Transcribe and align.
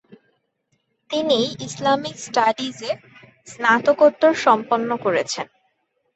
তিনি 1.09 1.37
ইসলামিক 1.67 2.15
স্টাডিজে 2.19 2.91
স্নাতকোত্তর 3.47 4.33
সম্পন্ন 4.45 4.89
করেছেন। 4.97 5.47